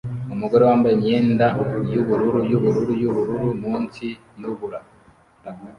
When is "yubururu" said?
1.93-2.39, 2.51-2.91, 3.01-3.47